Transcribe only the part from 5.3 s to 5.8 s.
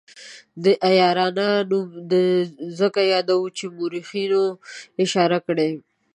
کړې.